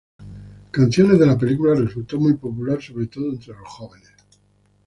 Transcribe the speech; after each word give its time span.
Canciones 0.71 1.19
de 1.19 1.27
la 1.27 1.37
película 1.37 1.75
resultó 1.75 2.19
muy 2.19 2.33
popular, 2.33 2.81
sobre 2.81 3.05
todo 3.05 3.25
entre 3.29 3.53
los 3.53 3.67
jóvenes. 3.67 4.13